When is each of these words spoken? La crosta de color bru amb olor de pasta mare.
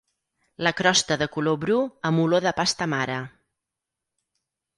La 0.67 0.71
crosta 0.79 1.17
de 1.23 1.27
color 1.35 1.59
bru 1.65 1.77
amb 2.11 2.23
olor 2.25 2.47
de 2.47 2.55
pasta 2.61 2.89
mare. 2.95 3.19